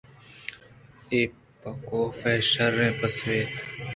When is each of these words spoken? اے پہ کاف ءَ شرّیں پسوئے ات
اے 1.11 1.19
پہ 1.61 1.71
کاف 1.87 2.19
ءَ 2.31 2.47
شرّیں 2.51 2.93
پسوئے 2.99 3.39
ات 3.41 3.53